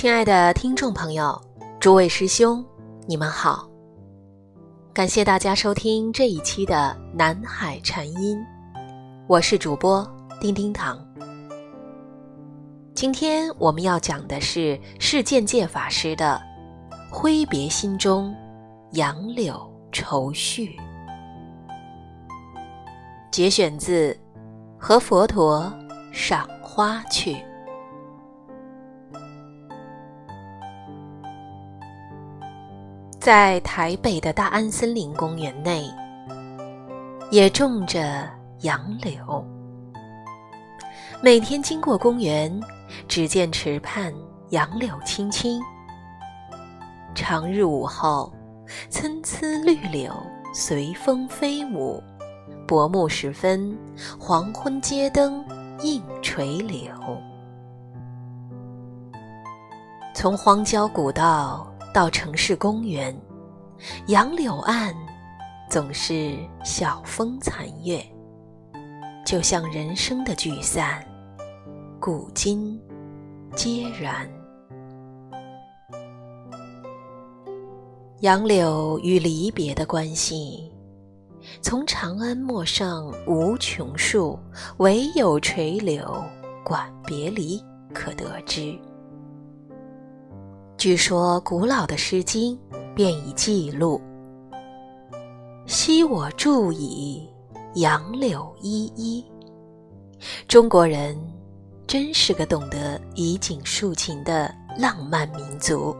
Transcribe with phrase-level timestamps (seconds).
[0.00, 1.38] 亲爱的听众朋友，
[1.78, 2.64] 诸位师兄，
[3.06, 3.68] 你们好！
[4.94, 8.42] 感谢大家收听这一期的南海禅音，
[9.28, 10.10] 我是主播
[10.40, 10.98] 丁丁糖。
[12.94, 16.40] 今天我们要讲的是释见界法师的
[17.14, 18.34] 《挥别心中
[18.92, 20.68] 杨柳愁绪》，
[23.30, 24.14] 节选自
[24.78, 25.70] 《和佛陀
[26.10, 27.34] 赏花去》。
[33.20, 35.84] 在台北的大安森林公园内，
[37.30, 38.26] 也种着
[38.62, 39.44] 杨柳。
[41.22, 42.50] 每天经过公园，
[43.06, 44.10] 只见池畔
[44.48, 45.60] 杨柳青青。
[47.14, 48.32] 长日午后，
[48.88, 50.10] 参差绿柳
[50.54, 52.02] 随风飞舞；
[52.66, 53.76] 薄暮时分，
[54.18, 55.44] 黄昏街灯
[55.82, 56.90] 映垂柳。
[60.14, 61.69] 从荒郊古道。
[61.92, 63.14] 到城市公园，
[64.06, 64.94] 杨柳岸
[65.68, 68.00] 总是晓风残月，
[69.26, 71.04] 就像人生的聚散，
[71.98, 72.80] 古今
[73.56, 74.30] 皆然。
[78.20, 80.70] 杨柳与离别的关系，
[81.60, 84.38] 从长安陌上无穷树，
[84.76, 86.22] 唯有垂柳
[86.62, 87.60] 管别离
[87.92, 88.78] 可得知。
[90.80, 92.58] 据说，古老的《诗经》
[92.94, 94.00] 便已记录
[95.68, 97.28] ：“昔我住矣，
[97.74, 99.22] 杨柳依依。”
[100.48, 101.14] 中国人
[101.86, 105.94] 真是个懂得以景抒情的浪漫民族。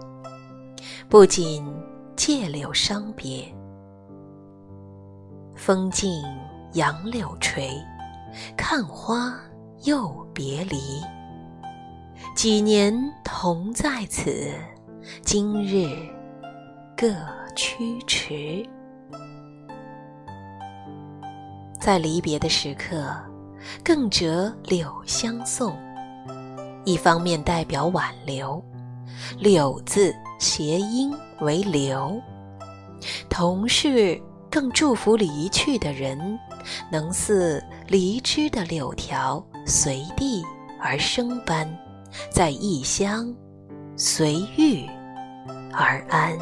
[1.10, 1.62] 不仅
[2.16, 3.54] 借柳伤别，
[5.54, 6.22] 风尽
[6.72, 7.70] 杨柳垂，
[8.56, 9.38] 看花
[9.82, 10.78] 又别离。
[12.36, 12.94] 几年
[13.24, 14.52] 同在此，
[15.24, 15.88] 今日
[16.96, 17.08] 各
[17.56, 18.64] 驱驰。
[21.78, 23.14] 在离别的时刻，
[23.82, 25.76] 更折柳相送。
[26.84, 28.62] 一方面代表挽留，
[29.38, 32.20] 柳字谐音为留；
[33.28, 36.38] 同时更祝福离去的人，
[36.90, 40.44] 能似离枝的柳条，随地
[40.80, 41.68] 而生般。
[42.30, 43.32] 在异乡，
[43.96, 44.84] 随遇
[45.72, 46.38] 而安。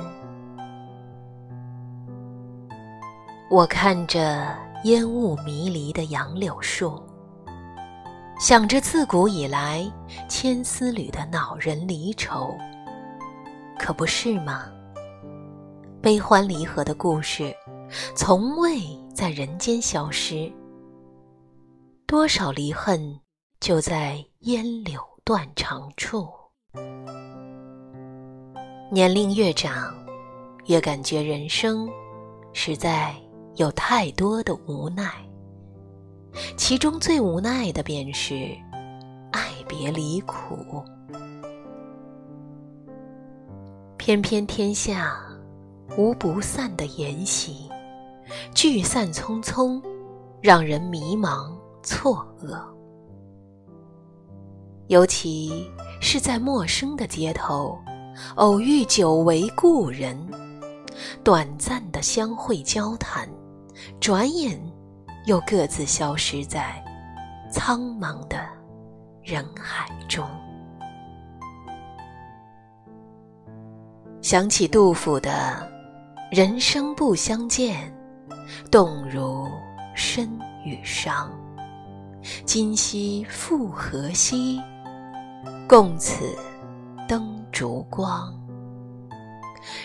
[3.50, 7.02] 我看着烟雾迷离的杨柳树，
[8.38, 9.90] 想着自古以来
[10.28, 12.54] 千丝缕的恼人离愁，
[13.78, 14.66] 可不是吗？
[16.02, 17.54] 悲欢离合的故事，
[18.14, 18.80] 从未
[19.14, 20.52] 在人间消失。
[22.06, 23.20] 多少离恨，
[23.60, 25.00] 就在烟柳。
[25.24, 26.26] 断肠处，
[28.90, 29.94] 年龄越长，
[30.64, 31.86] 越感觉人生
[32.54, 33.14] 实在
[33.56, 35.12] 有太多的无奈。
[36.56, 38.34] 其中最无奈的便是
[39.30, 40.82] 爱别离苦。
[43.98, 45.20] 偏偏天下
[45.98, 47.68] 无不散的筵席，
[48.54, 49.82] 聚散匆匆，
[50.40, 52.58] 让人迷茫错愕。
[54.86, 55.70] 尤其
[56.00, 57.78] 是在陌生的街头，
[58.36, 60.16] 偶遇久违故人，
[61.24, 63.28] 短暂的相会交谈，
[64.00, 64.60] 转眼
[65.26, 66.82] 又各自消失在
[67.50, 68.40] 苍茫的
[69.22, 70.28] 人海中。
[74.20, 75.66] 想起杜甫的
[76.30, 77.92] “人生不相见，
[78.70, 79.48] 动如
[79.96, 80.28] 参
[80.64, 81.30] 与商。
[82.44, 84.60] 今夕复何夕？”
[85.68, 86.36] 共此
[87.58, 88.32] 烛光，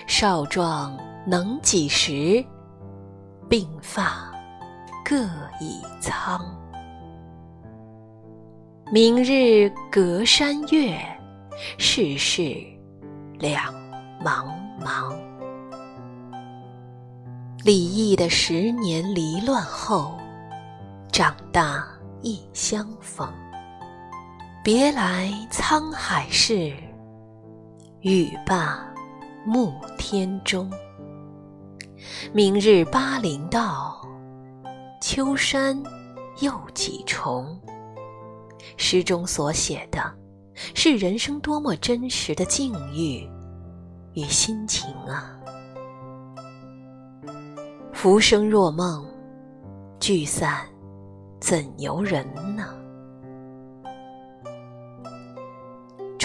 [0.06, 2.46] 少壮能几时？
[3.50, 4.32] 鬓发
[5.04, 5.24] 各
[5.60, 6.40] 已苍。
[8.92, 11.00] 明日隔山月，
[11.80, 12.56] 世事
[13.40, 13.74] 两
[14.24, 14.46] 茫
[14.80, 15.12] 茫。
[17.64, 20.16] 李益的十年离乱后，
[21.12, 21.84] 长大
[22.22, 23.28] 亦相逢。
[24.64, 26.72] 别来沧海事，
[28.04, 28.86] 语罢
[29.46, 30.70] 暮天钟。
[32.34, 34.06] 明日巴陵道，
[35.00, 35.82] 秋山
[36.42, 37.58] 又几重？
[38.76, 40.04] 诗中所写的，
[40.76, 43.26] 是人生多么真实的境遇
[44.16, 45.40] 与心情啊！
[47.94, 49.08] 浮生若梦，
[49.98, 50.60] 聚散
[51.40, 52.28] 怎由人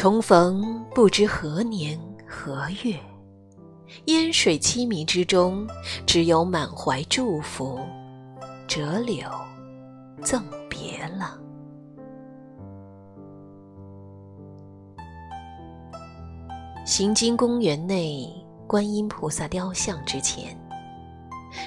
[0.00, 2.96] 重逢不知何年何月，
[4.04, 5.66] 烟水凄迷之中，
[6.06, 7.80] 只有满怀祝福，
[8.68, 9.28] 折柳
[10.22, 10.40] 赠
[10.70, 11.36] 别了。
[16.86, 18.32] 行经公园内
[18.68, 20.56] 观音菩萨雕像之前，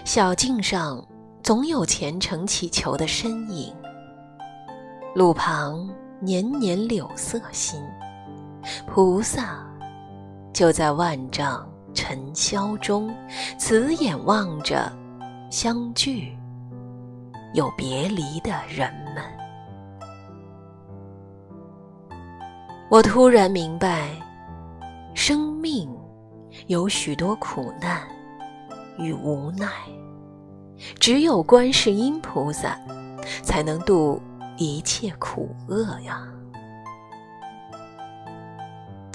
[0.05, 1.05] 小径上
[1.43, 3.75] 总有虔诚祈求的身影。
[5.15, 7.77] 路旁年年柳色新，
[8.85, 9.65] 菩萨
[10.53, 13.13] 就在万丈尘嚣中，
[13.57, 14.91] 慈眼望着
[15.49, 16.37] 相聚
[17.53, 19.23] 又别离的人们。
[22.89, 24.09] 我突然明白，
[25.13, 25.89] 生命
[26.67, 28.01] 有许多苦难
[28.97, 29.67] 与无奈，
[30.99, 32.77] 只有观世音菩萨
[33.43, 34.21] 才能度。
[34.57, 36.27] 一切苦厄呀！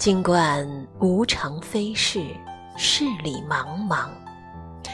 [0.07, 0.65] 尽管
[1.01, 2.23] 无常飞逝，
[2.77, 4.07] 世里茫茫，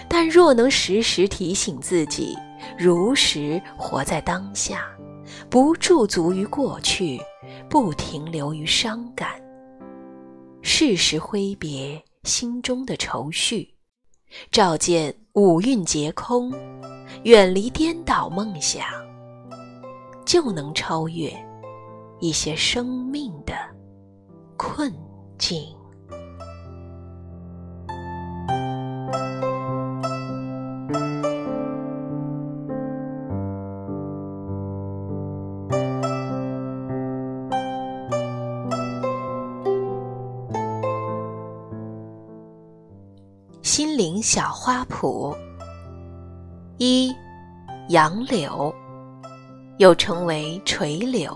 [0.10, 2.36] 但若能时时提醒自己，
[2.80, 4.88] 如实活在当下，
[5.52, 7.22] 不驻足于过去，
[7.70, 9.40] 不停留于伤感，
[10.64, 13.72] 适时挥别心中的愁绪，
[14.50, 16.52] 照见五蕴皆空，
[17.22, 18.84] 远离颠倒梦想。
[20.26, 21.32] 就能超越
[22.20, 23.54] 一些生命的
[24.64, 24.90] 困
[25.38, 25.62] 境。
[43.62, 45.36] 心灵小花圃
[46.78, 47.14] 一，
[47.90, 48.74] 杨柳。
[49.80, 51.36] 又称为垂柳，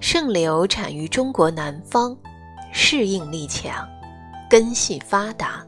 [0.00, 2.16] 圣柳产于中国南方，
[2.72, 3.86] 适应力强，
[4.48, 5.64] 根系发达，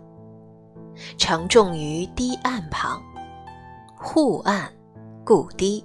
[1.16, 3.00] 常种于堤岸旁，
[3.96, 4.70] 护岸
[5.24, 5.84] 固堤，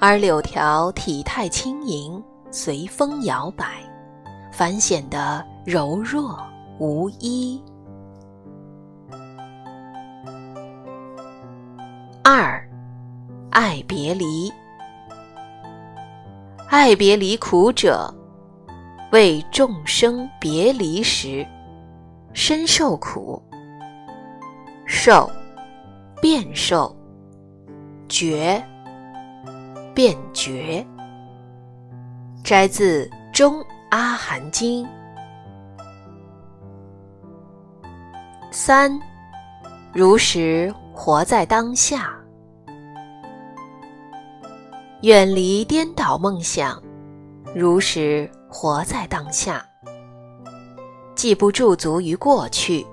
[0.00, 3.82] 而柳条体态轻盈，随风摇摆，
[4.52, 6.38] 反显得柔弱
[6.78, 7.60] 无依。
[12.22, 12.64] 二，
[13.50, 14.52] 爱别离。
[16.72, 18.10] 爱别离苦者，
[19.10, 21.46] 为众生别离时，
[22.32, 23.42] 身受苦。
[24.86, 25.30] 受，
[26.22, 26.96] 变受，
[28.08, 28.64] 觉，
[29.94, 30.82] 变觉。
[32.42, 33.04] 摘自
[33.34, 34.82] 《中阿含经》。
[38.50, 38.90] 三，
[39.92, 42.16] 如实活在当下。
[45.02, 46.80] 远离颠倒梦想，
[47.56, 49.66] 如实活在当下，
[51.16, 52.86] 既不驻足于过去，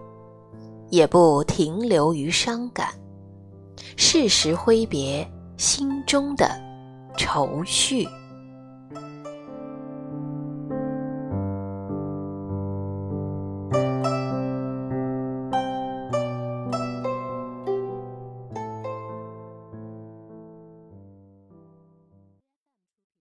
[0.89, 2.87] 也不停留于伤感，
[3.95, 5.23] 适时挥别
[5.55, 6.59] 心中的
[7.15, 8.07] 愁绪。